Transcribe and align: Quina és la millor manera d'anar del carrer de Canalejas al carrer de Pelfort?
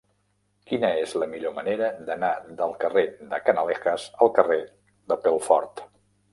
Quina 0.69 0.87
és 1.01 1.11
la 1.23 1.27
millor 1.33 1.53
manera 1.57 1.91
d'anar 2.09 2.31
del 2.63 2.75
carrer 2.85 3.05
de 3.35 3.43
Canalejas 3.51 4.09
al 4.27 4.35
carrer 4.41 4.61
de 5.15 5.23
Pelfort? 5.29 5.89